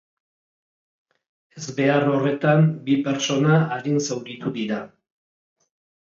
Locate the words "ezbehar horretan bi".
1.61-2.97